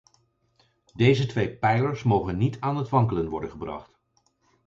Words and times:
Deze 0.95 1.25
twee 1.25 1.57
pijlers 1.57 2.03
mogen 2.03 2.37
niet 2.37 2.59
aan 2.59 2.77
het 2.77 2.89
wankelen 2.89 3.29
worden 3.29 3.49
gebracht. 3.49 3.99